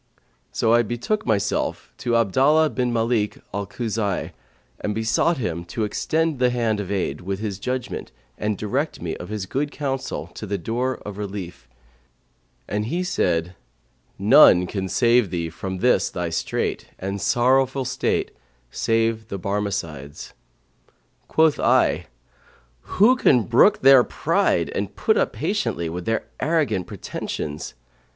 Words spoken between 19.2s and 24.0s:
the Barmecides.' Quoth I, Who can brook